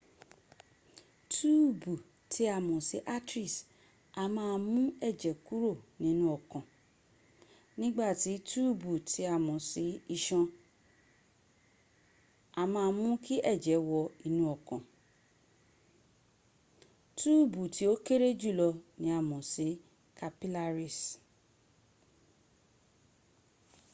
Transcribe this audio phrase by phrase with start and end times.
[1.31, 1.91] túùbù
[2.31, 3.55] tí a mọ̀ sí arteries
[4.21, 5.71] a máa mú ẹ̀jẹ̀ kúrò
[6.03, 6.65] nínú ọkàn
[7.79, 9.85] nígbàtí túùbù tí a mọ̀ sí
[10.15, 10.45] isan
[12.61, 14.81] a máa mú kí ẹ̀jẹ̀ wọ inú ọkàn
[17.19, 18.67] túùbù tí ó kéré jùlọ
[18.99, 19.65] ni a mọ̀ sí
[20.17, 20.99] capillaries